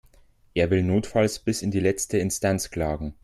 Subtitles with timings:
[0.55, 3.13] Er will notfalls bis in die letzte Instanz klagen.